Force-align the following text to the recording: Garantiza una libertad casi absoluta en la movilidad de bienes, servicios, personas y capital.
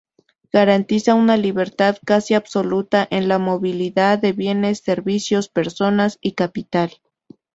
Garantiza 0.51 1.13
una 1.13 1.37
libertad 1.37 1.95
casi 2.03 2.33
absoluta 2.33 3.07
en 3.11 3.27
la 3.27 3.37
movilidad 3.37 4.17
de 4.17 4.31
bienes, 4.33 4.79
servicios, 4.79 5.47
personas 5.47 6.17
y 6.21 6.31
capital. 6.31 6.89